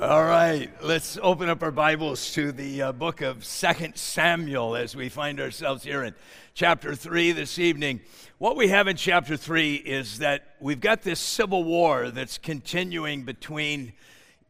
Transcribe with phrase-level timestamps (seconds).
[0.00, 4.96] All right, let's open up our Bibles to the uh, book of Second Samuel as
[4.96, 6.14] we find ourselves here in
[6.54, 8.00] chapter 3 this evening.
[8.38, 13.24] What we have in chapter 3 is that we've got this civil war that's continuing
[13.24, 13.92] between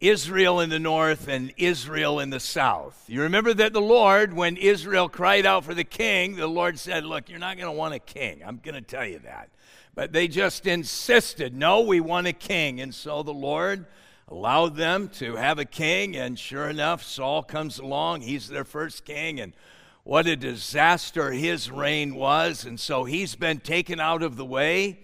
[0.00, 3.04] Israel in the north and Israel in the south.
[3.08, 7.04] You remember that the Lord, when Israel cried out for the king, the Lord said,
[7.04, 8.42] Look, you're not going to want a king.
[8.46, 9.48] I'm going to tell you that.
[9.94, 12.80] But they just insisted, No, we want a king.
[12.80, 13.86] And so the Lord
[14.32, 18.22] allowed them to have a king, and sure enough, Saul comes along.
[18.22, 19.52] He's their first king, and
[20.04, 22.64] what a disaster his reign was.
[22.64, 25.00] And so he's been taken out of the way.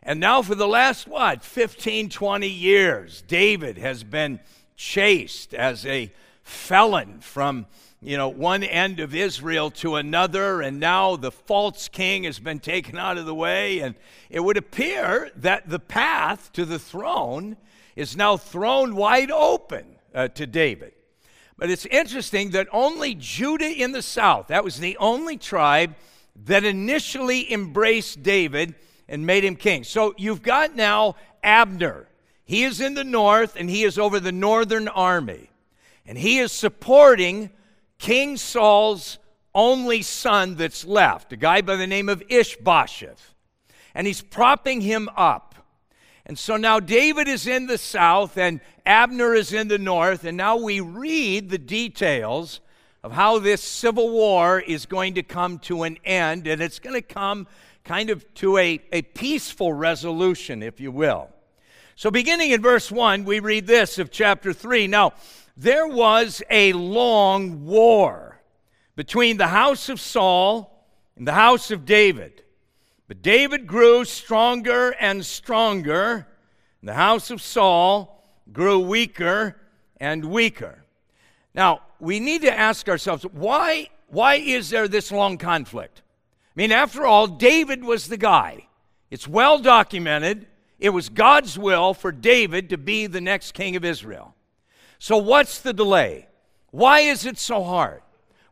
[0.00, 4.38] And now, for the last, what, 15, 20 years, David has been
[4.76, 6.12] chased as a
[6.44, 7.66] felon from
[8.00, 12.60] you know one end of Israel to another and now the false king has been
[12.60, 13.94] taken out of the way and
[14.30, 17.56] it would appear that the path to the throne
[17.96, 20.92] is now thrown wide open uh, to David.
[21.56, 25.96] But it's interesting that only Judah in the south, that was the only tribe
[26.44, 28.76] that initially embraced David
[29.08, 29.82] and made him king.
[29.82, 32.06] So you've got now Abner.
[32.44, 35.50] He is in the north and he is over the northern army.
[36.06, 37.50] And he is supporting
[37.98, 39.18] King Saul's
[39.54, 43.34] only son that's left, a guy by the name of Ishbosheth.
[43.94, 45.54] And he's propping him up.
[46.24, 50.36] And so now David is in the south and Abner is in the north, and
[50.36, 52.60] now we read the details
[53.02, 56.94] of how this civil war is going to come to an end, and it's going
[56.94, 57.46] to come
[57.84, 61.28] kind of to a, a peaceful resolution, if you will.
[61.96, 64.86] So, beginning in verse 1, we read this of chapter 3.
[64.86, 65.12] Now,
[65.58, 68.40] there was a long war
[68.94, 72.44] between the house of Saul and the house of David.
[73.08, 76.28] But David grew stronger and stronger.
[76.80, 79.56] and The house of Saul grew weaker
[79.96, 80.84] and weaker.
[81.54, 86.02] Now, we need to ask ourselves why, why is there this long conflict?
[86.06, 88.68] I mean, after all, David was the guy.
[89.10, 90.46] It's well documented.
[90.78, 94.36] It was God's will for David to be the next king of Israel.
[94.98, 96.28] So, what's the delay?
[96.70, 98.02] Why is it so hard?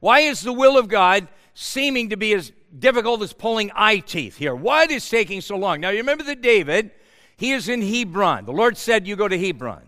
[0.00, 4.36] Why is the will of God seeming to be as difficult as pulling eye teeth
[4.36, 4.54] here.
[4.54, 5.80] Why is taking so long?
[5.80, 6.90] Now, you remember that David,
[7.36, 8.44] he is in Hebron.
[8.44, 9.82] The Lord said, You go to Hebron.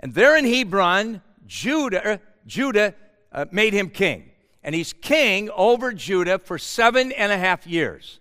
[0.00, 2.94] And there in Hebron, Judah, Judah
[3.32, 4.30] uh, made him king.
[4.62, 8.20] And he's king over Judah for seven and a half years.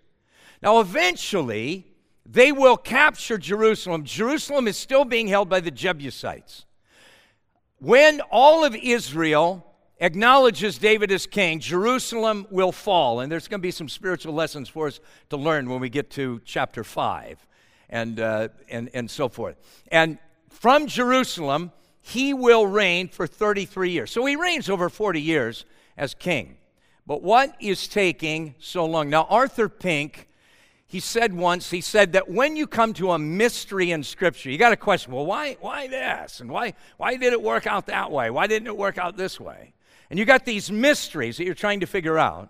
[0.61, 1.87] Now, eventually,
[2.25, 4.03] they will capture Jerusalem.
[4.03, 6.65] Jerusalem is still being held by the Jebusites.
[7.80, 9.66] When all of Israel
[10.00, 13.19] acknowledges David as king, Jerusalem will fall.
[13.19, 15.00] And there's going to be some spiritual lessons for us
[15.30, 17.46] to learn when we get to chapter 5
[17.90, 19.58] and, uh, and, and so forth.
[19.90, 20.18] And
[20.50, 21.72] from Jerusalem,
[22.02, 24.12] he will reign for 33 years.
[24.12, 25.66] So he reigns over 40 years
[25.97, 26.57] as king.
[27.07, 29.09] But what is taking so long?
[29.09, 30.28] Now, Arthur Pink,
[30.88, 34.57] he said once, he said that when you come to a mystery in Scripture, you
[34.57, 36.40] got a question, well, why, why this?
[36.40, 38.29] And why, why did it work out that way?
[38.29, 39.74] Why didn't it work out this way?
[40.09, 42.50] and you got these mysteries that you're trying to figure out.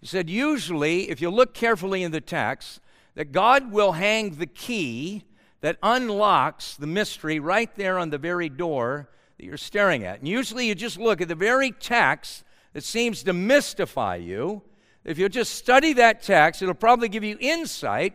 [0.00, 2.80] He said, usually, if you look carefully in the text,
[3.14, 5.24] that God will hang the key
[5.60, 10.18] that unlocks the mystery right there on the very door that you're staring at.
[10.18, 14.62] And usually, you just look at the very text that seems to mystify you.
[15.04, 18.14] If you'll just study that text, it'll probably give you insight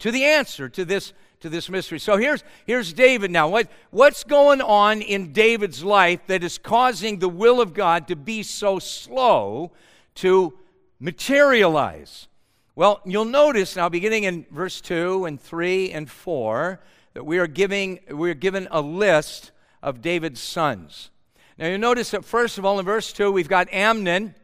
[0.00, 1.98] to the answer to this to this mystery.
[1.98, 3.48] So here's, here's David now.
[3.48, 8.16] What, what's going on in David's life that is causing the will of God to
[8.16, 9.72] be so slow
[10.16, 10.58] to
[10.98, 12.28] materialize?
[12.74, 16.80] Well, you'll notice now, beginning in verse 2 and 3 and 4,
[17.14, 19.50] that we are, giving, we are given a list
[19.82, 21.10] of David's sons.
[21.56, 24.34] Now, you'll notice that first of all, in verse 2, we've got Amnon,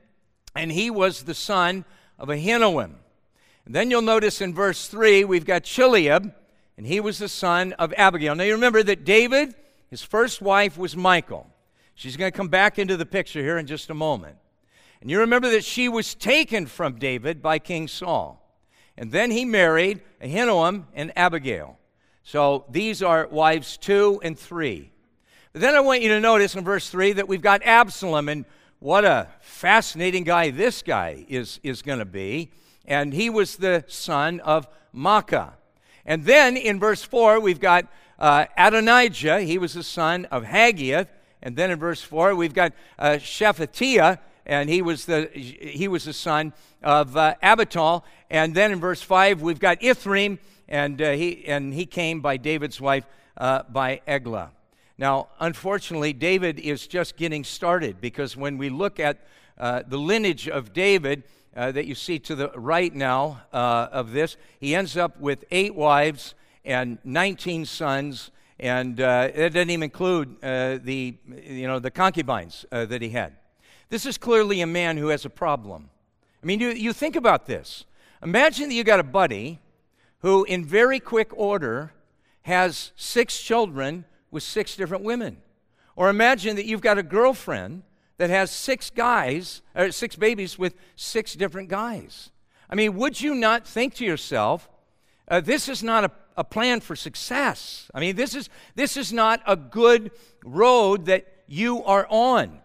[0.54, 1.84] and he was the son
[2.18, 2.94] of Ahinoam.
[3.66, 6.34] And then you'll notice in verse 3, we've got Chileab,
[6.76, 8.34] and he was the son of Abigail.
[8.34, 9.54] Now you remember that David,
[9.88, 11.46] his first wife was Michal.
[11.94, 14.36] She's going to come back into the picture here in just a moment.
[15.00, 18.40] And you remember that she was taken from David by King Saul.
[18.96, 21.78] And then he married Ahinoam and Abigail.
[22.22, 24.90] So these are wives two and three.
[25.52, 28.44] But then I want you to notice in verse three that we've got Absalom, and
[28.84, 32.50] what a fascinating guy this guy is, is going to be.
[32.84, 35.54] And he was the son of Maacah.
[36.04, 37.86] And then in verse 4, we've got
[38.18, 39.40] uh, Adonijah.
[39.40, 41.08] He was the son of Haggith.
[41.40, 46.04] And then in verse 4, we've got uh, Shephatiah, and he was the, he was
[46.04, 46.52] the son
[46.82, 48.02] of uh, Abital.
[48.28, 50.38] And then in verse 5, we've got Ithream,
[50.68, 53.06] and, uh, he, and he came by David's wife,
[53.38, 54.50] uh, by Eglah.
[54.96, 59.26] Now, unfortunately, David is just getting started because when we look at
[59.58, 61.24] uh, the lineage of David
[61.56, 65.44] uh, that you see to the right now uh, of this, he ends up with
[65.50, 71.80] eight wives and 19 sons, and uh, it doesn't even include uh, the, you know,
[71.80, 73.34] the concubines uh, that he had.
[73.88, 75.90] This is clearly a man who has a problem.
[76.42, 77.84] I mean, you, you think about this.
[78.22, 79.60] Imagine that you got a buddy
[80.20, 81.92] who, in very quick order,
[82.42, 84.04] has six children
[84.34, 85.38] with six different women.
[85.96, 87.84] Or imagine that you've got a girlfriend
[88.18, 92.30] that has six guys, or six babies with six different guys.
[92.68, 94.68] I mean, would you not think to yourself,
[95.28, 97.90] uh, this is not a, a plan for success?
[97.94, 100.10] I mean, this is, this is not a good
[100.44, 102.60] road that you are on.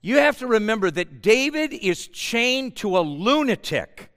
[0.00, 4.10] You have to remember that David is chained to a lunatic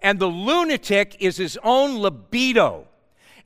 [0.00, 2.86] and the lunatic is his own libido.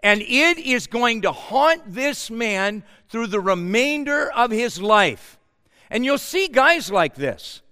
[0.03, 5.39] And it is going to haunt this man through the remainder of his life.
[5.91, 7.63] And you'll see guys like this,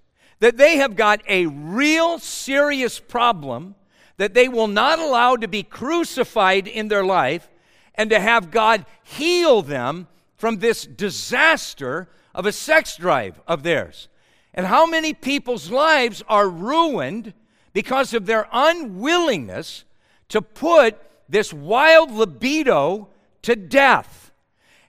[0.40, 3.75] that they have got a real serious problem
[4.19, 7.48] that they will not allow to be crucified in their life
[7.94, 14.08] and to have God heal them from this disaster of a sex drive of theirs.
[14.52, 17.32] And how many people's lives are ruined
[17.72, 19.84] because of their unwillingness
[20.28, 20.98] to put
[21.28, 23.08] this wild libido
[23.42, 24.32] to death.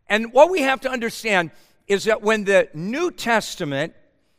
[0.08, 1.52] And what we have to understand
[1.88, 3.94] is that when the New Testament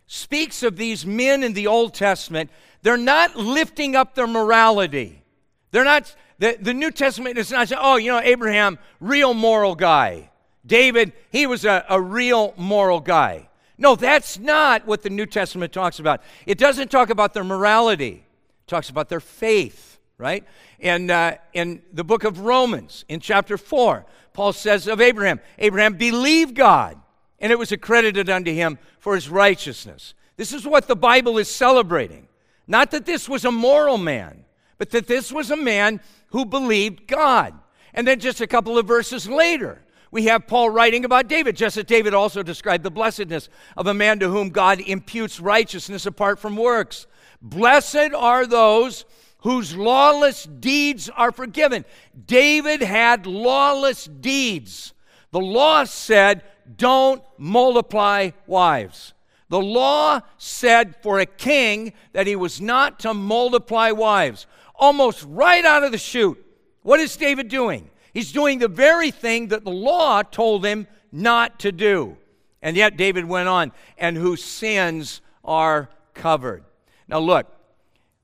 [0.07, 2.51] speaks of these men in the Old Testament,
[2.83, 5.23] they're not lifting up their morality.
[5.71, 9.75] They're not, the, the New Testament is not saying, oh, you know, Abraham, real moral
[9.75, 10.31] guy.
[10.67, 13.49] David, he was a, a real moral guy.
[13.79, 16.23] No, that's not what the New Testament talks about.
[16.45, 18.25] It doesn't talk about their morality
[18.63, 19.90] it talks about their faith,
[20.21, 20.45] right?
[20.79, 25.95] And uh, in the book of Romans, in chapter 4, Paul says of Abraham, Abraham
[25.95, 27.01] believed God,
[27.39, 30.15] and it was accredited unto him for his righteousness.
[30.37, 32.29] This is what the Bible is celebrating.
[32.67, 34.45] Not that this was a moral man,
[34.79, 37.55] but that this was a man who believed God.
[37.95, 41.77] And then just a couple of verses later, we have Paul writing about David, just
[41.77, 46.39] as David also described the blessedness of a man to whom God imputes righteousness apart
[46.39, 47.07] from works.
[47.43, 49.05] Blessed are those
[49.43, 51.85] whose lawless deeds are forgiven.
[52.27, 54.93] David had lawless deeds.
[55.31, 56.43] The law said,
[56.77, 59.15] don't multiply wives.
[59.49, 64.47] The law said for a king that he was not to multiply wives.
[64.75, 66.45] Almost right out of the chute.
[66.83, 67.91] What is David doing?
[68.15, 72.17] He's doing the very thing that the law told him not to do.
[72.63, 76.65] And yet David went on, and whose sins are covered.
[77.09, 77.47] Now, look,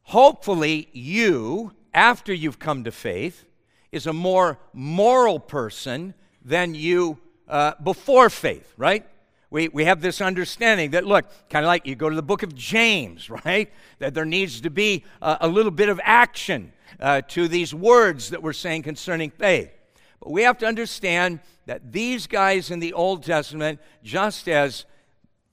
[0.07, 3.45] hopefully, you, after you've come to faith,
[3.91, 6.15] is a more moral person
[6.45, 7.19] than you
[7.49, 9.05] uh, before faith, right?
[9.51, 12.43] We, we have this understanding that, look, kind of like you go to the book
[12.43, 13.73] of James, right?
[13.99, 18.31] That there needs to be a, a little bit of action uh, to these words
[18.31, 19.71] that we're saying concerning faith.
[20.21, 24.85] But we have to understand that these guys in the Old Testament, just as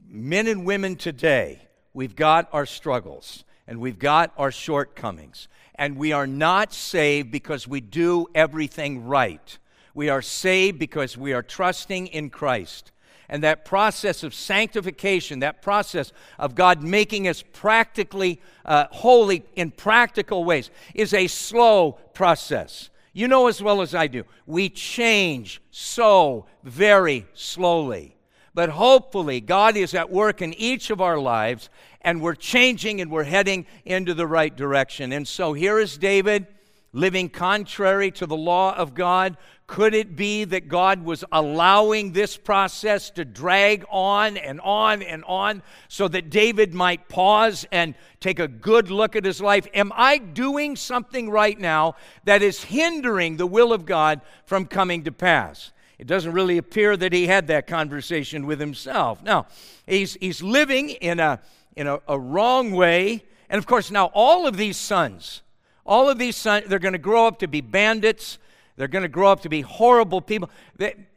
[0.07, 1.59] men and women today,
[1.93, 5.47] we've got our struggles and we've got our shortcomings.
[5.75, 9.57] And we are not saved because we do everything right.
[9.93, 12.91] We are saved because we are trusting in Christ.
[13.29, 19.71] And that process of sanctification, that process of God making us practically uh, holy in
[19.71, 22.89] practical ways, is a slow process.
[23.13, 28.17] You know as well as I do, we change so very slowly.
[28.55, 31.69] But hopefully, God is at work in each of our lives,
[32.03, 35.11] and we're changing and we're heading into the right direction.
[35.11, 36.47] And so here is David
[36.93, 39.35] living contrary to the law of God.
[39.65, 45.23] Could it be that God was allowing this process to drag on and on and
[45.23, 49.67] on so that David might pause and take a good look at his life?
[49.73, 51.95] Am I doing something right now
[52.25, 55.71] that is hindering the will of God from coming to pass?
[55.97, 59.23] It doesn't really appear that he had that conversation with himself.
[59.23, 59.47] Now,
[59.87, 61.39] he's, he's living in, a,
[61.75, 63.23] in a, a wrong way.
[63.49, 65.41] And of course, now all of these sons,
[65.85, 68.39] all of these sons, they're going to grow up to be bandits.
[68.75, 70.49] They're going to grow up to be horrible people.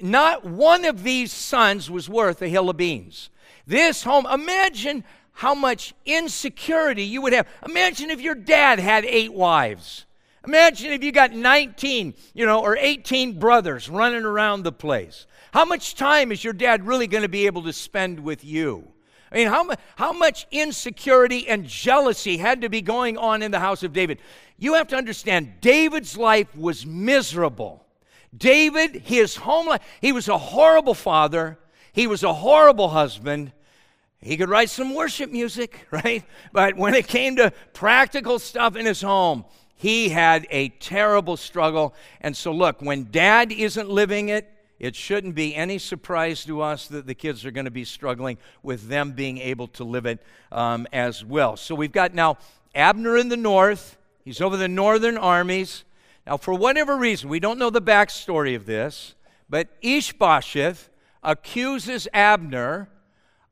[0.01, 3.31] Not one of these sons was worth a hill of beans.
[3.67, 7.49] This home, imagine how much insecurity you would have.
[7.69, 10.07] Imagine if your dad had eight wives.
[10.47, 15.27] Imagine if you got 19, you know, or 18 brothers running around the place.
[15.53, 18.93] How much time is your dad really going to be able to spend with you?
[19.31, 23.59] I mean, how, how much insecurity and jealousy had to be going on in the
[23.59, 24.21] house of David?
[24.59, 27.85] You have to understand, David's life was miserable.
[28.37, 31.59] David, his home life, he was a horrible father,
[31.93, 33.53] he was a horrible husband.
[34.21, 36.25] He could write some worship music, right?
[36.53, 39.45] But when it came to practical stuff in his home,
[39.77, 41.95] he had a terrible struggle.
[42.21, 46.87] And so, look, when dad isn't living it, it shouldn't be any surprise to us
[46.89, 50.23] that the kids are going to be struggling with them being able to live it
[50.53, 51.57] um, as well.
[51.57, 52.39] So we've got now
[52.75, 53.97] Abner in the north.
[54.25, 55.85] He's over the northern armies.
[56.27, 59.15] Now, for whatever reason, we don't know the backstory of this,
[59.49, 60.91] but Ishbosheth
[61.23, 62.89] accuses Abner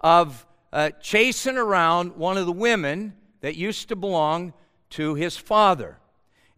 [0.00, 4.52] of uh, chasing around one of the women that used to belong
[4.90, 5.99] to his father.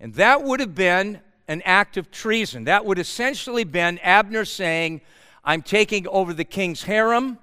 [0.00, 2.65] And that would have been an act of treason.
[2.65, 5.00] That would essentially been Abner saying,
[5.45, 7.38] I'm taking over the king's harem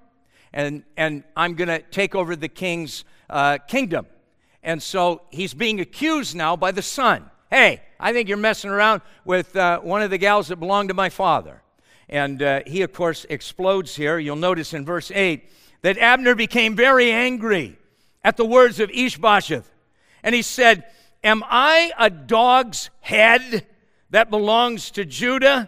[0.51, 4.05] and, and I'm going to take over the king's uh, kingdom.
[4.61, 7.29] And so he's being accused now by the son.
[7.49, 10.93] Hey, I think you're messing around with uh, one of the gals that belonged to
[10.93, 11.61] my father.
[12.09, 14.19] And uh, he, of course, explodes here.
[14.19, 15.49] You'll notice in verse 8
[15.81, 17.77] that Abner became very angry
[18.23, 19.69] at the words of Ishbosheth.
[20.23, 20.85] And he said,
[21.23, 23.65] Am I a dog's head
[24.13, 25.67] that belongs to Judah?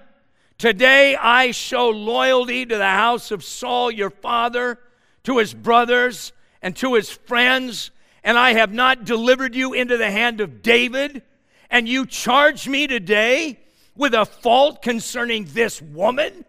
[0.59, 4.77] Today I show loyalty to the house of Saul your father,
[5.23, 7.89] to his brothers, and to his friends,
[8.23, 11.23] and I have not delivered you into the hand of David,
[11.71, 13.59] and you charge me today
[13.95, 16.45] with a fault concerning this woman?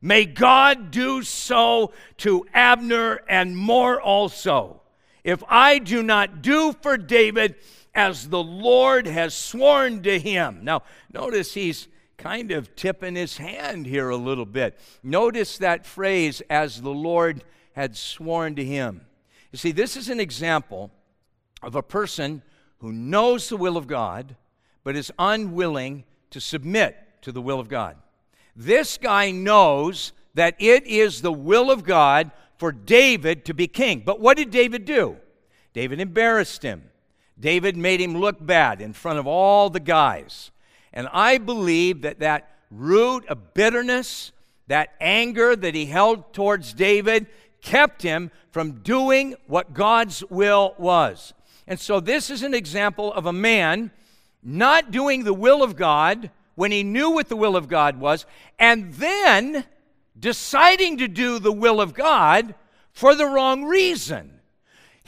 [0.00, 4.82] May God do so to Abner and more also,
[5.24, 7.56] if I do not do for David
[7.94, 10.60] as the Lord has sworn to him.
[10.62, 10.82] Now,
[11.12, 14.78] notice he's kind of tipping his hand here a little bit.
[15.02, 17.42] Notice that phrase, as the Lord
[17.72, 19.06] had sworn to him.
[19.52, 20.90] You see, this is an example
[21.62, 22.42] of a person
[22.78, 24.36] who knows the will of God,
[24.84, 27.96] but is unwilling to submit to the will of God.
[28.54, 34.02] This guy knows that it is the will of God for David to be king.
[34.04, 35.16] But what did David do?
[35.72, 36.89] David embarrassed him.
[37.40, 40.50] David made him look bad in front of all the guys.
[40.92, 44.32] And I believe that that root of bitterness,
[44.66, 47.26] that anger that he held towards David,
[47.62, 51.32] kept him from doing what God's will was.
[51.66, 53.90] And so, this is an example of a man
[54.42, 58.26] not doing the will of God when he knew what the will of God was,
[58.58, 59.64] and then
[60.18, 62.54] deciding to do the will of God
[62.92, 64.39] for the wrong reason.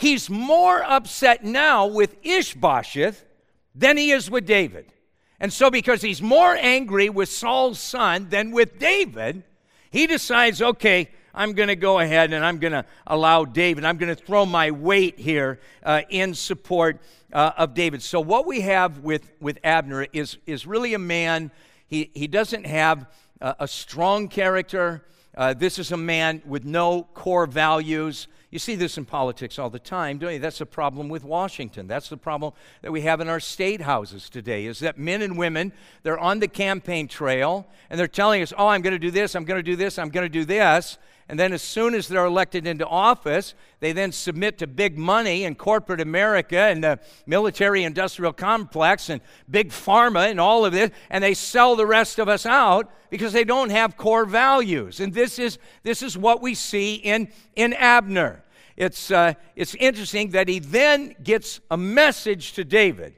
[0.02, 3.24] He's more upset now with Ishbosheth
[3.72, 4.92] than he is with David.
[5.38, 9.44] And so, because he's more angry with Saul's son than with David,
[9.92, 13.96] he decides, okay, I'm going to go ahead and I'm going to allow David, I'm
[13.96, 17.00] going to throw my weight here uh, in support
[17.32, 18.02] uh, of David.
[18.02, 21.52] So, what we have with, with Abner is, is really a man,
[21.86, 23.06] he, he doesn't have
[23.40, 25.04] uh, a strong character.
[25.36, 28.26] Uh, this is a man with no core values.
[28.52, 30.38] You see this in politics all the time, don't you?
[30.38, 31.86] That's the problem with Washington.
[31.86, 35.38] That's the problem that we have in our state houses today is that men and
[35.38, 39.10] women, they're on the campaign trail and they're telling us, oh, I'm going to do
[39.10, 40.98] this, I'm going to do this, I'm going to do this.
[41.28, 45.44] And then, as soon as they're elected into office, they then submit to big money
[45.44, 50.90] and corporate America and the military industrial complex and big pharma and all of this,
[51.10, 55.00] and they sell the rest of us out because they don't have core values.
[55.00, 58.42] And this is, this is what we see in, in Abner.
[58.76, 63.14] It's, uh, it's interesting that he then gets a message to David,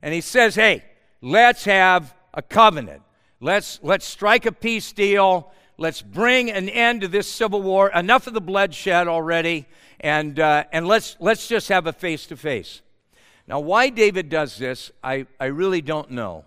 [0.00, 0.84] and he says, Hey,
[1.20, 3.02] let's have a covenant.
[3.40, 7.90] Let's, let's strike a peace deal Let's bring an end to this civil war.
[7.92, 9.66] Enough of the bloodshed already,
[9.98, 12.82] and, uh, and let's, let's just have a face to face.
[13.48, 16.44] Now, why David does this, I, I really don't know.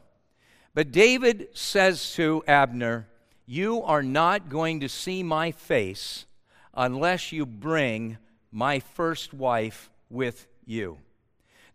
[0.73, 3.09] But David says to Abner,
[3.45, 6.25] You are not going to see my face
[6.73, 8.17] unless you bring
[8.53, 10.99] my first wife with you.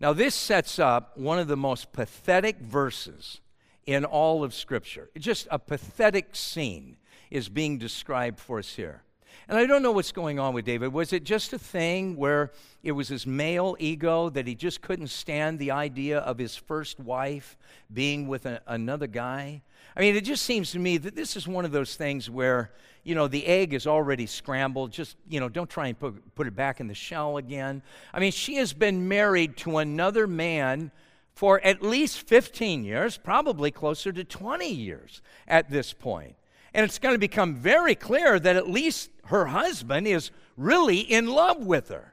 [0.01, 3.43] Now, this sets up one of the most pathetic verses
[3.85, 5.11] in all of Scripture.
[5.19, 6.97] Just a pathetic scene
[7.31, 9.03] is being described for us here.
[9.49, 10.93] And I don't know what's going on with David.
[10.93, 15.09] Was it just a thing where it was his male ego that he just couldn't
[15.09, 17.57] stand the idea of his first wife
[17.93, 19.63] being with a, another guy?
[19.97, 22.71] I mean, it just seems to me that this is one of those things where,
[23.03, 24.93] you know, the egg is already scrambled.
[24.93, 27.83] Just, you know, don't try and put, put it back in the shell again.
[28.15, 30.93] I mean, she has been married to another man
[31.35, 36.37] for at least 15 years, probably closer to 20 years at this point.
[36.75, 41.27] And it's going to become very clear that at least her husband is really in
[41.27, 42.13] love with her.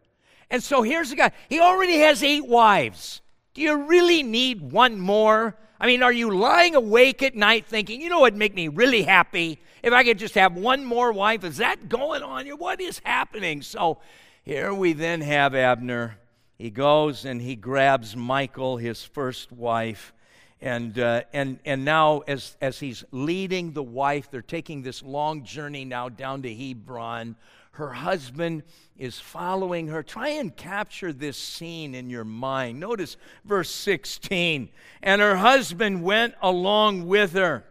[0.50, 1.32] And so here's the guy.
[1.50, 3.22] He already has eight wives.
[3.54, 5.56] Do you really need one more?
[5.80, 9.04] I mean, are you lying awake at night thinking, you know what'd make me really
[9.04, 11.44] happy if I could just have one more wife?
[11.44, 12.56] Is that going on here?
[12.56, 13.62] What is happening?
[13.62, 14.00] So
[14.44, 16.18] here we then have Abner.
[16.58, 20.14] He goes and he grabs Michal, his first wife.
[20.62, 25.44] And, uh, and, and now, as, as he's leading the wife, they're taking this long
[25.44, 27.36] journey now down to Hebron.
[27.72, 28.64] Her husband
[28.98, 30.02] is following her.
[30.02, 32.80] Try and capture this scene in your mind.
[32.80, 34.70] Notice verse 16.
[35.04, 37.64] And her husband went along with her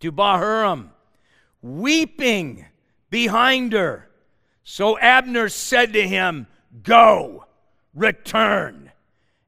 [0.00, 0.88] to Bahurim,
[1.62, 2.66] weeping
[3.10, 4.08] behind her.
[4.64, 6.48] So Abner said to him,
[6.82, 7.44] Go,
[7.94, 8.90] return.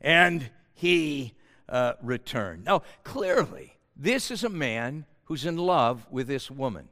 [0.01, 1.35] And he
[1.71, 2.65] uh, returned.
[2.65, 6.89] Now, clearly, this is a man who's in love with this woman.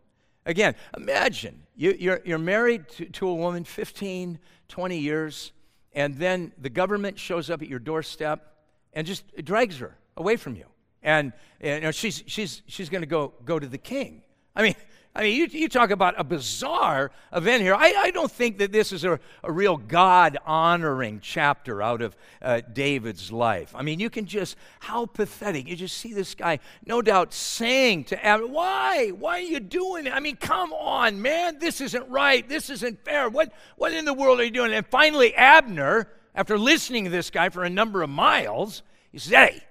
[0.47, 5.52] Again, imagine you, are you're, you're married to, to a woman 15, 20 years,
[5.92, 8.54] and then the government shows up at your doorstep
[8.92, 10.64] and just drags her away from you.
[11.02, 14.23] And, and you know, she's, she's, she's going to go, go to the king.
[14.54, 14.75] I mean,
[15.18, 17.75] I mean, you, you talk about a bizarre event here.
[17.75, 22.16] I, I don't think that this is a, a real God honoring chapter out of
[22.40, 23.75] uh, David's life.
[23.75, 25.66] I mean, you can just, how pathetic.
[25.66, 29.08] You just see this guy, no doubt, saying to Abner, Why?
[29.08, 30.12] Why are you doing it?
[30.12, 31.58] I mean, come on, man.
[31.58, 32.48] This isn't right.
[32.48, 33.28] This isn't fair.
[33.28, 34.72] What, what in the world are you doing?
[34.72, 39.32] And finally, Abner, after listening to this guy for a number of miles, he says,
[39.32, 39.64] Hey,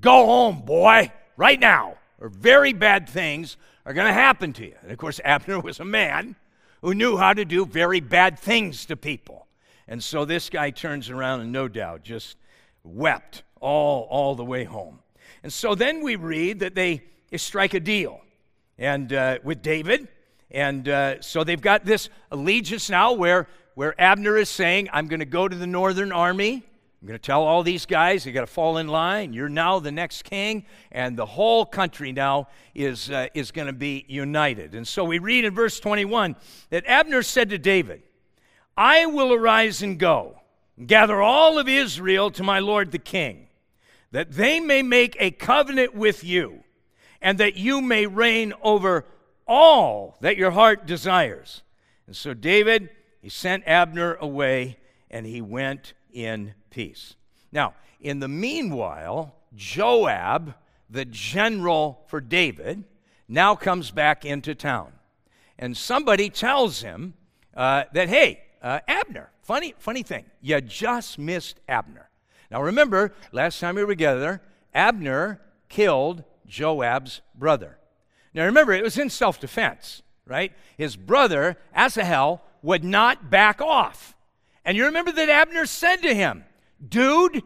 [0.00, 4.74] go home, boy, right now, or very bad things are going to happen to you.
[4.82, 6.36] And of course, Abner was a man
[6.82, 9.46] who knew how to do very bad things to people.
[9.88, 12.36] And so this guy turns around and no doubt just
[12.82, 14.98] wept all, all the way home.
[15.42, 17.04] And so then we read that they,
[17.36, 18.22] strike a deal
[18.78, 20.08] and uh, with David.
[20.50, 25.20] And uh, so they've got this allegiance now where, where Abner is saying, I'm going
[25.20, 26.62] to go to the northern army
[27.06, 29.32] I'm going to tell all these guys, you got to fall in line.
[29.32, 33.72] You're now the next king, and the whole country now is, uh, is going to
[33.72, 34.74] be united.
[34.74, 36.34] And so we read in verse 21
[36.70, 38.02] that Abner said to David,
[38.76, 40.40] I will arise and go,
[40.76, 43.50] and gather all of Israel to my lord the king,
[44.10, 46.64] that they may make a covenant with you,
[47.22, 49.04] and that you may reign over
[49.46, 51.62] all that your heart desires.
[52.08, 52.90] And so David,
[53.22, 57.14] he sent Abner away, and he went in peace.
[57.52, 60.54] Now, in the meanwhile, Joab,
[60.88, 62.84] the general for David,
[63.28, 64.92] now comes back into town.
[65.58, 67.14] And somebody tells him
[67.54, 72.08] uh, that, hey, uh, Abner, funny, funny thing, you just missed Abner.
[72.50, 74.40] Now remember, last time we were together,
[74.72, 77.76] Abner killed Joab's brother.
[78.32, 80.52] Now remember, it was in self defense, right?
[80.78, 84.15] His brother, Asahel, would not back off.
[84.66, 86.44] And you remember that Abner said to him,
[86.86, 87.44] dude,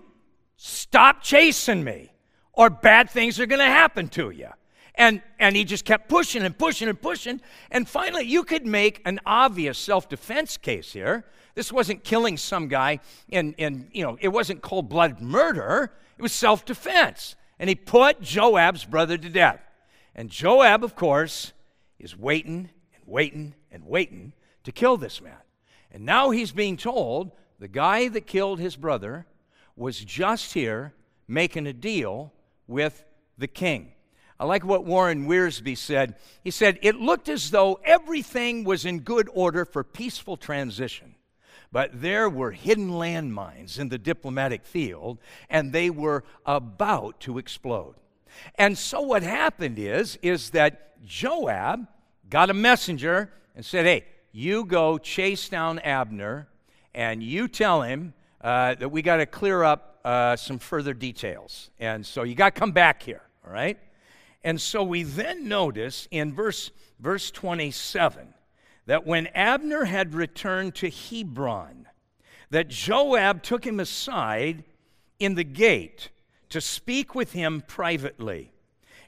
[0.56, 2.10] stop chasing me,
[2.54, 4.48] or bad things are going to happen to you.
[4.94, 7.42] And, and he just kept pushing and pushing and pushing.
[7.70, 11.26] And finally, you could make an obvious self defense case here.
[11.54, 16.22] This wasn't killing some guy, and, and you know, it wasn't cold blooded murder, it
[16.22, 17.36] was self defense.
[17.58, 19.60] And he put Joab's brother to death.
[20.14, 21.52] And Joab, of course,
[21.98, 24.32] is waiting and waiting and waiting
[24.64, 25.36] to kill this man.
[25.92, 29.26] And now he's being told the guy that killed his brother
[29.76, 30.94] was just here
[31.26, 32.32] making a deal
[32.66, 33.04] with
[33.38, 33.92] the king.
[34.38, 36.14] I like what Warren Wiersbe said.
[36.42, 41.14] He said, It looked as though everything was in good order for peaceful transition,
[41.70, 45.18] but there were hidden landmines in the diplomatic field,
[45.50, 47.96] and they were about to explode.
[48.54, 51.86] And so what happened is, is that Joab
[52.30, 56.48] got a messenger and said, Hey, you go chase down Abner
[56.94, 61.70] and you tell him uh, that we got to clear up uh, some further details.
[61.78, 63.78] And so you got to come back here, all right?
[64.42, 68.34] And so we then notice in verse, verse 27
[68.86, 71.86] that when Abner had returned to Hebron,
[72.50, 74.64] that Joab took him aside
[75.18, 76.10] in the gate
[76.48, 78.50] to speak with him privately.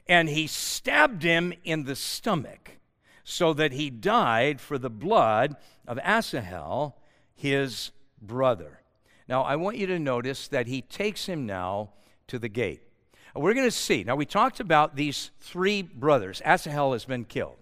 [0.07, 2.77] And he stabbed him in the stomach
[3.23, 5.55] so that he died for the blood
[5.87, 6.97] of Asahel,
[7.33, 8.79] his brother.
[9.27, 11.91] Now, I want you to notice that he takes him now
[12.27, 12.81] to the gate.
[13.35, 14.03] We're going to see.
[14.03, 16.41] Now, we talked about these three brothers.
[16.45, 17.57] Asahel has been killed.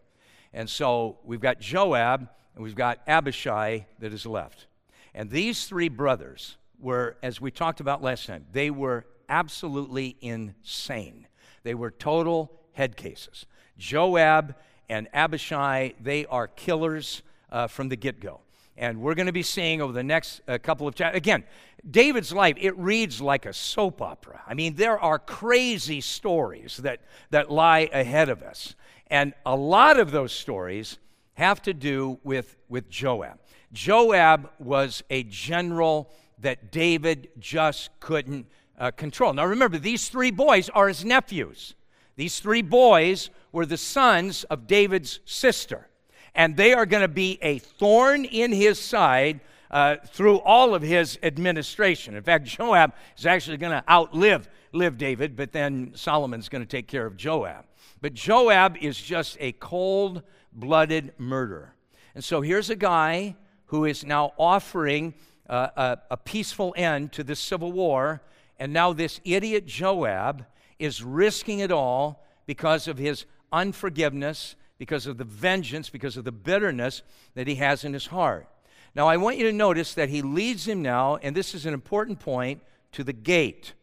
[0.53, 4.67] And so we've got Joab and we've got Abishai that is left.
[5.13, 11.27] And these three brothers were, as we talked about last time, they were absolutely insane.
[11.63, 13.45] They were total head cases.
[13.77, 14.55] Joab
[14.91, 18.41] and Abishai, they are killers uh, from the get go.
[18.75, 21.17] And we're going to be seeing over the next uh, couple of chapters.
[21.17, 21.45] Again,
[21.89, 24.41] David's life, it reads like a soap opera.
[24.45, 26.99] I mean, there are crazy stories that,
[27.29, 28.75] that lie ahead of us.
[29.07, 30.97] And a lot of those stories
[31.35, 33.39] have to do with, with Joab.
[33.71, 38.45] Joab was a general that David just couldn't
[38.77, 39.31] uh, control.
[39.31, 41.75] Now remember, these three boys are his nephews.
[42.17, 45.87] These three boys were the sons of David's sister.
[46.33, 50.81] And they are going to be a thorn in his side uh, through all of
[50.81, 52.15] his administration.
[52.15, 56.67] In fact, Joab is actually going to outlive live David, but then Solomon's going to
[56.67, 57.65] take care of Joab.
[58.01, 61.75] But Joab is just a cold blooded murderer.
[62.15, 63.35] And so here's a guy
[63.67, 65.13] who is now offering
[65.49, 68.21] uh, a, a peaceful end to this civil war.
[68.59, 70.45] And now this idiot Joab
[70.79, 76.31] is risking it all because of his unforgiveness, because of the vengeance, because of the
[76.31, 77.03] bitterness
[77.35, 78.47] that he has in his heart.
[78.95, 81.73] Now, I want you to notice that he leads him now, and this is an
[81.73, 82.61] important point,
[82.93, 83.73] to the gate.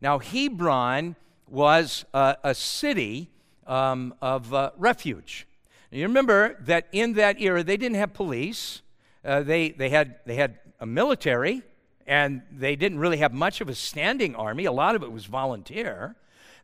[0.00, 1.14] Now, Hebron
[1.46, 3.30] was a, a city
[3.66, 5.46] um, of uh, refuge.
[5.92, 8.82] Now, you remember that in that era, they didn't have police,
[9.24, 11.62] uh, they, they, had, they had a military,
[12.06, 14.64] and they didn't really have much of a standing army.
[14.64, 16.16] A lot of it was volunteer.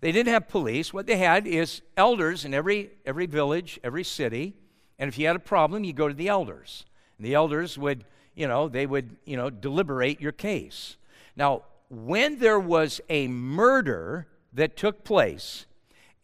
[0.03, 0.93] They didn't have police.
[0.93, 4.53] What they had is elders in every, every village, every city.
[4.99, 6.85] And if you had a problem, you go to the elders.
[7.17, 10.97] And the elders would, you know, they would, you know, deliberate your case.
[11.37, 15.67] Now, when there was a murder that took place,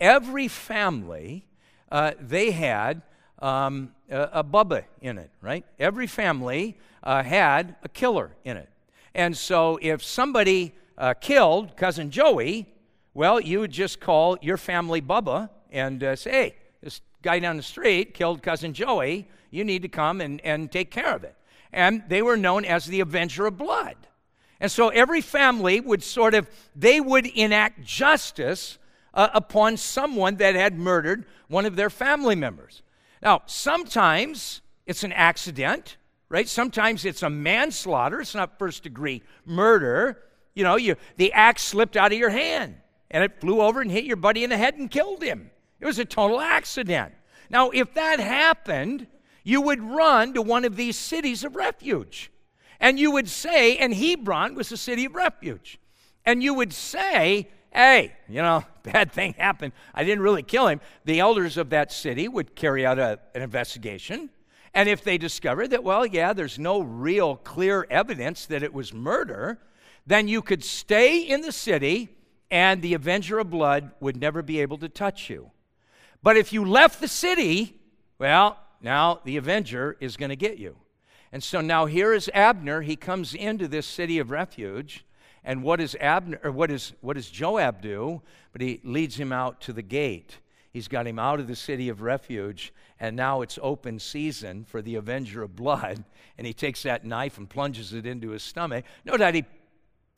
[0.00, 1.46] every family,
[1.92, 3.02] uh, they had
[3.38, 5.64] um, a, a bubba in it, right?
[5.78, 8.68] Every family uh, had a killer in it.
[9.14, 12.66] And so if somebody uh, killed cousin Joey,
[13.18, 17.56] well, you would just call your family Bubba and uh, say, hey, this guy down
[17.56, 19.26] the street killed cousin Joey.
[19.50, 21.34] You need to come and, and take care of it.
[21.72, 23.96] And they were known as the Avenger of Blood.
[24.60, 28.78] And so every family would sort of, they would enact justice
[29.12, 32.82] uh, upon someone that had murdered one of their family members.
[33.20, 35.96] Now, sometimes it's an accident,
[36.28, 36.48] right?
[36.48, 38.20] Sometimes it's a manslaughter.
[38.20, 40.22] It's not first degree murder.
[40.54, 42.76] You know, you, the axe slipped out of your hand
[43.10, 45.50] and it flew over and hit your buddy in the head and killed him.
[45.80, 47.14] It was a total accident.
[47.50, 49.06] Now, if that happened,
[49.42, 52.30] you would run to one of these cities of refuge.
[52.80, 55.78] And you would say, and Hebron was a city of refuge.
[56.24, 59.72] And you would say, hey, you know, bad thing happened.
[59.94, 60.80] I didn't really kill him.
[61.04, 64.30] The elders of that city would carry out a, an investigation.
[64.74, 68.92] And if they discovered that, well, yeah, there's no real clear evidence that it was
[68.92, 69.58] murder,
[70.06, 72.10] then you could stay in the city
[72.50, 75.50] and the avenger of blood would never be able to touch you.
[76.22, 77.80] But if you left the city,
[78.18, 80.76] well, now the avenger is going to get you.
[81.32, 82.80] And so now here is Abner.
[82.80, 85.04] He comes into this city of refuge.
[85.44, 88.22] And what does Abner or what is what does Joab do?
[88.52, 90.38] But he leads him out to the gate.
[90.70, 94.82] He's got him out of the city of refuge, and now it's open season for
[94.82, 96.04] the avenger of blood.
[96.36, 98.84] And he takes that knife and plunges it into his stomach.
[99.04, 99.44] No doubt he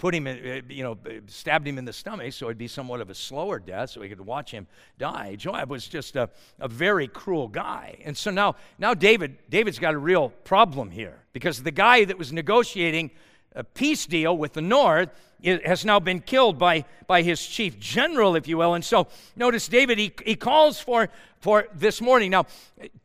[0.00, 3.02] put him in, uh, you know, stabbed him in the stomach, so it'd be somewhat
[3.02, 4.66] of a slower death, so he could watch him
[4.98, 5.36] die.
[5.36, 7.98] Joab was just a, a very cruel guy.
[8.06, 12.16] And so now, now David, David's got a real problem here because the guy that
[12.16, 13.10] was negotiating
[13.54, 15.10] a peace deal with the north
[15.44, 18.72] has now been killed by, by his chief general, if you will.
[18.72, 21.10] And so notice David, he, he calls for,
[21.40, 22.30] for this mourning.
[22.30, 22.46] Now,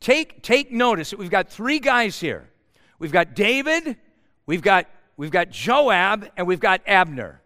[0.00, 2.48] take, take notice that we've got three guys here.
[2.98, 3.98] We've got David,
[4.46, 7.40] we've got we've got Joab, and we've got Abner.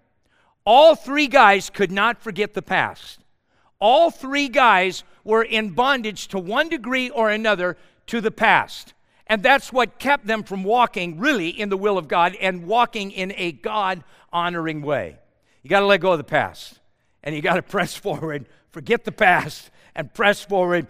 [0.64, 3.20] All three guys could not forget the past.
[3.80, 8.94] All three guys were in bondage to one degree or another to the past.
[9.26, 13.10] And that's what kept them from walking really in the will of God and walking
[13.10, 14.02] in a God
[14.32, 15.18] honoring way.
[15.62, 16.80] You got to let go of the past
[17.22, 20.88] and you got to press forward, forget the past, and press forward.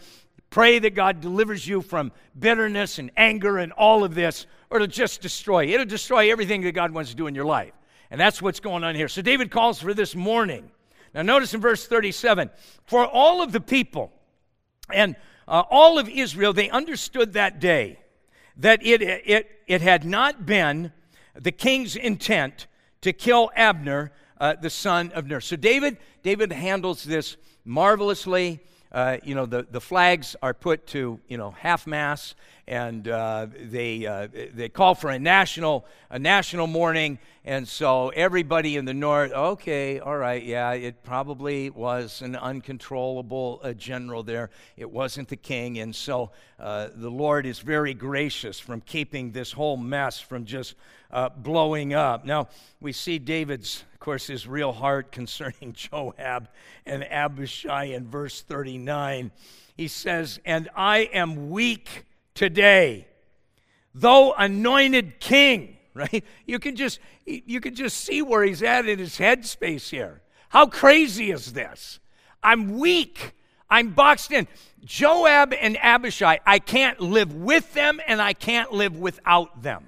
[0.51, 4.87] Pray that God delivers you from bitterness and anger and all of this or it'll
[4.87, 5.75] just destroy you.
[5.75, 7.73] It'll destroy everything that God wants to do in your life.
[8.11, 9.09] And that's what's going on here.
[9.09, 10.71] So David calls for this mourning.
[11.13, 12.51] Now, notice in verse 37
[12.87, 14.13] For all of the people
[14.93, 15.17] and
[15.49, 17.99] uh, all of Israel, they understood that day
[18.57, 20.93] that it, it, it had not been
[21.35, 22.67] the king's intent
[23.01, 25.41] to kill Abner, uh, the son of Ner.
[25.41, 28.61] So David, David handles this marvelously.
[28.93, 32.35] Uh, you know, the, the flags are put to, you know, half mast,
[32.67, 38.77] and uh, they, uh, they call for a national, a national mourning, And so everybody
[38.77, 44.51] in the north, okay, all right, yeah, it probably was an uncontrollable uh, general there.
[44.77, 45.79] It wasn't the king.
[45.79, 50.75] And so uh, the Lord is very gracious from keeping this whole mess from just
[51.11, 52.27] uh, blowing up.
[52.27, 52.49] Now,
[52.79, 56.51] we see David's, of course, his real heart concerning Joab
[56.85, 59.31] and Abishai in verse 39.
[59.79, 63.09] He says, And I am weak today,
[63.95, 66.25] though anointed king right?
[66.47, 70.21] You can just you can just see where he's at in his headspace here.
[70.51, 72.01] How crazy is this?
[72.43, 73.35] I'm weak.
[73.69, 74.49] I'm boxed in.
[74.85, 79.87] Joab and Abishai, I can't live with them and I can't live without them.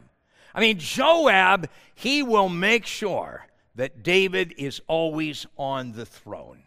[0.55, 6.62] I mean, Joab, he will make sure that David is always on the throne.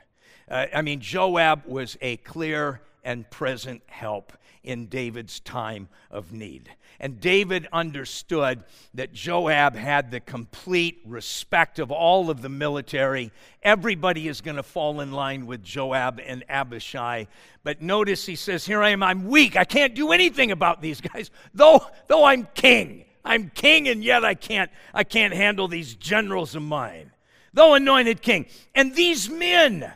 [0.50, 6.70] Uh, I mean, Joab was a clear and present help in David's time of need.
[7.00, 8.64] And David understood
[8.96, 13.32] that Joab had the complete respect of all of the military.
[13.62, 17.28] Everybody is going to fall in line with Joab and Abishai.
[17.64, 19.56] But notice he says, Here I am, I'm weak.
[19.56, 23.06] I can't do anything about these guys, though, though I'm king.
[23.24, 27.12] I'm king, and yet I can't, I can't handle these generals of mine.
[27.54, 28.48] Though anointed king.
[28.74, 29.92] And these men,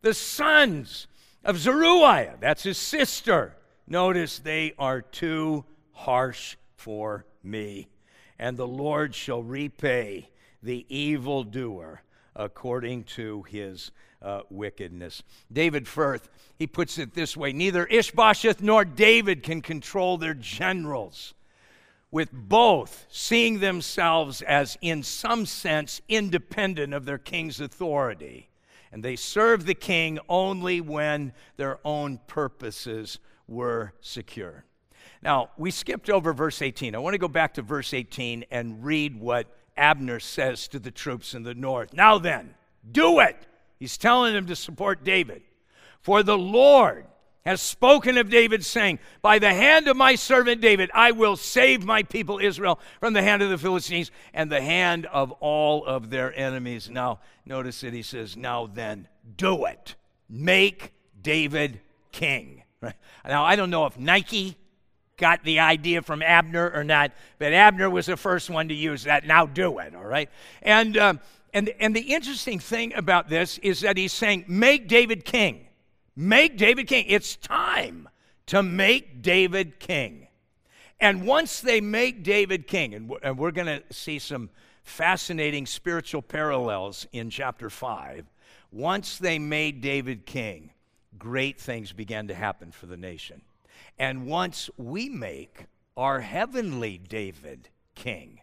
[0.00, 1.06] the sons
[1.44, 7.88] of Zeruiah, that's his sister, notice they are too harsh for me.
[8.38, 10.28] And the Lord shall repay
[10.62, 12.02] the evildoer
[12.34, 15.22] according to his uh, wickedness.
[15.52, 16.28] David Firth,
[16.58, 21.34] he puts it this way Neither Ishbosheth nor David can control their generals,
[22.10, 28.48] with both seeing themselves as, in some sense, independent of their king's authority.
[28.92, 34.64] And they served the king only when their own purposes were secure.
[35.22, 36.94] Now, we skipped over verse 18.
[36.94, 40.90] I want to go back to verse 18 and read what Abner says to the
[40.90, 41.94] troops in the north.
[41.94, 42.54] Now then,
[42.90, 43.36] do it.
[43.78, 45.42] He's telling them to support David.
[46.00, 47.06] For the Lord
[47.44, 51.84] has spoken of David, saying, By the hand of my servant David, I will save
[51.84, 56.10] my people Israel from the hand of the Philistines and the hand of all of
[56.10, 56.88] their enemies.
[56.88, 59.96] Now, notice that he says, Now then, do it.
[60.28, 61.80] Make David
[62.12, 62.62] king.
[62.80, 62.94] Right?
[63.24, 64.56] Now, I don't know if Nike
[65.16, 69.04] got the idea from Abner or not, but Abner was the first one to use
[69.04, 69.26] that.
[69.26, 70.28] Now do it, all right?
[70.62, 71.20] And, um,
[71.54, 75.66] and, and the interesting thing about this is that he's saying, make David king.
[76.14, 77.06] Make David king.
[77.08, 78.08] It's time
[78.46, 80.28] to make David king.
[81.00, 84.50] And once they make David king, and we're going to see some
[84.84, 88.26] fascinating spiritual parallels in chapter 5,
[88.70, 90.70] once they made David king,
[91.18, 93.42] great things began to happen for the nation.
[93.98, 98.40] And once we make our heavenly David king,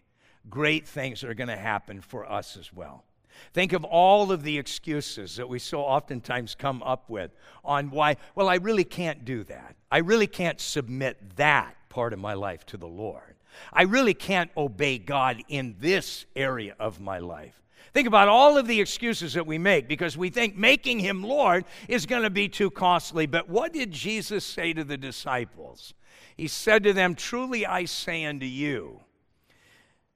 [0.48, 3.04] great things are going to happen for us as well.
[3.52, 7.30] Think of all of the excuses that we so oftentimes come up with
[7.64, 9.76] on why, well, I really can't do that.
[9.90, 13.34] I really can't submit that part of my life to the Lord.
[13.72, 17.60] I really can't obey God in this area of my life.
[17.92, 21.64] Think about all of the excuses that we make because we think making him Lord
[21.88, 23.26] is going to be too costly.
[23.26, 25.94] But what did Jesus say to the disciples?
[26.36, 29.00] He said to them, Truly I say unto you,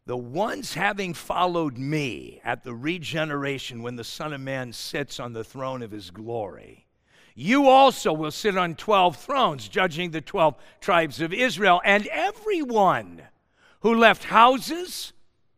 [0.07, 5.33] the ones having followed me at the regeneration when the Son of Man sits on
[5.33, 6.87] the throne of his glory,
[7.35, 11.81] you also will sit on 12 thrones, judging the 12 tribes of Israel.
[11.85, 13.23] And everyone
[13.81, 15.13] who left houses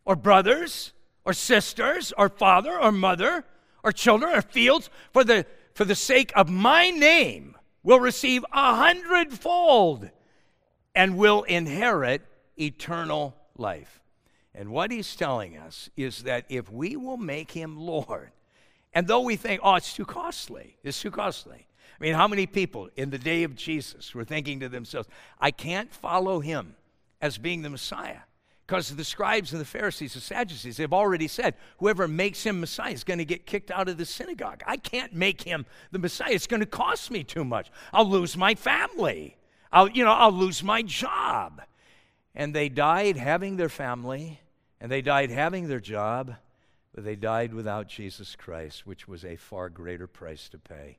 [0.05, 0.93] or brothers,
[1.27, 3.45] or sisters or father or mother
[3.83, 8.77] or children or fields for the, for the sake of my name will receive a
[8.77, 10.09] hundredfold
[10.95, 12.23] and will inherit
[12.59, 14.01] eternal life.
[14.57, 18.31] And what he's telling us is that if we will make him Lord,
[18.95, 21.67] and though we think, oh, it's too costly, it's too costly.
[21.99, 25.51] I mean, how many people in the day of Jesus were thinking to themselves, I
[25.51, 26.75] can't follow him
[27.21, 28.21] as being the Messiah?
[28.67, 32.93] Because the scribes and the Pharisees, the Sadducees, they've already said whoever makes him Messiah
[32.93, 34.63] is going to get kicked out of the synagogue.
[34.67, 36.33] I can't make him the Messiah.
[36.33, 37.71] It's going to cost me too much.
[37.93, 39.37] I'll lose my family.
[39.71, 41.63] I'll, you know, I'll lose my job.
[42.35, 44.41] And they died having their family,
[44.87, 46.37] and they died having their job,
[46.95, 50.99] but they died without Jesus Christ, which was a far greater price to pay.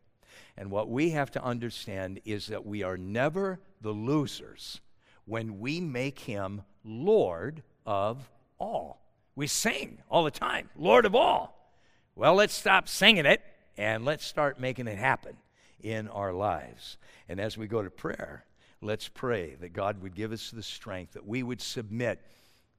[0.58, 4.82] And what we have to understand is that we are never the losers
[5.24, 9.00] when we make him Lord of all.
[9.38, 11.72] We sing all the time, Lord of all.
[12.14, 13.42] Well, let's stop singing it
[13.78, 15.38] and let's start making it happen
[15.80, 16.98] in our lives.
[17.30, 18.44] And as we go to prayer,
[18.82, 22.20] let's pray that God would give us the strength, that we would submit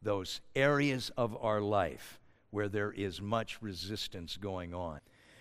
[0.03, 5.01] those areas of our life where there is much resistance going on.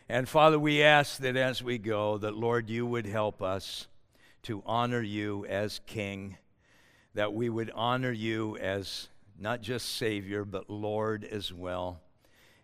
[0.09, 3.87] And Father, we ask that as we go, that Lord, you would help us
[4.43, 6.37] to honor you as King,
[7.13, 11.99] that we would honor you as not just Savior, but Lord as well.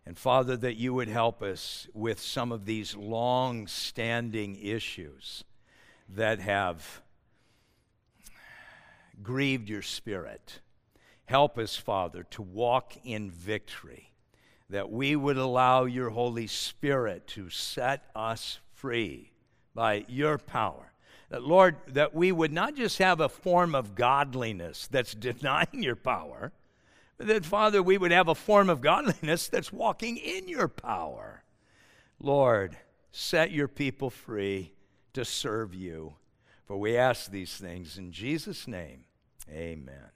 [0.06, 5.44] And Father, that you would help us with some of these long standing issues
[6.10, 7.02] that have
[9.22, 10.60] grieved your spirit.
[11.26, 14.12] Help us, Father, to walk in victory,
[14.70, 19.32] that we would allow your Holy Spirit to set us free
[19.74, 20.92] by your power.
[21.30, 25.96] That, Lord, that we would not just have a form of godliness that's denying your
[25.96, 26.52] power,
[27.18, 31.44] but that, Father, we would have a form of godliness that's walking in your power.
[32.20, 32.78] Lord,
[33.12, 34.74] set your people free
[35.14, 36.16] to serve you.
[36.66, 39.06] For we ask these things in Jesus' name.
[39.50, 40.10] Amen.